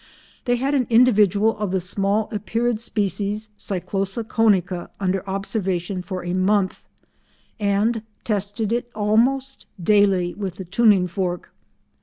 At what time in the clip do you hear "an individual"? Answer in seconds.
0.73-1.55